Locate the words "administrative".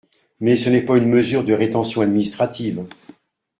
2.01-2.85